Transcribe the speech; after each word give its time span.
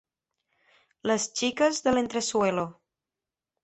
Les 1.11 1.29
xiques 1.43 1.81
de 1.87 1.97
l'entresuelo. 1.97 2.69